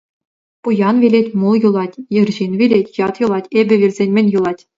Пуян 0.61 0.95
вилет— 1.01 1.27
мул 1.39 1.53
юлать, 1.67 1.95
ыр 2.19 2.29
ҫын 2.35 2.51
вилет— 2.59 2.87
ят 3.05 3.15
юлать, 3.25 3.51
эпӗ 3.59 3.75
вилсен, 3.81 4.09
мӗн 4.15 4.27
юлать? 4.39 4.61